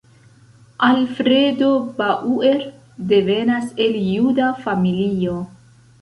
Alfredo 0.79 1.93
Bauer 1.95 2.73
devenas 2.97 3.71
el 3.77 3.93
juda 4.01 4.55
familio. 4.55 5.47